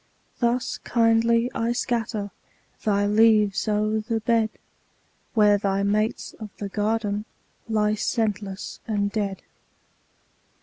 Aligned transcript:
Thus 0.39 0.79
kindly 0.79 1.51
I 1.53 1.73
scatter 1.73 2.31
Thy 2.83 3.05
leaves 3.05 3.67
o'er 3.67 3.99
the 3.99 4.19
bed, 4.19 4.49
Where 5.35 5.59
thy 5.59 5.83
mates 5.83 6.33
of 6.39 6.49
the 6.57 6.69
garden 6.69 7.25
Lie 7.69 7.93
scentless 7.93 8.79
and 8.87 9.11
dead. 9.11 9.43